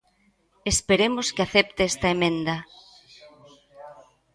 [0.73, 2.55] Esperemos que acepte esta emenda.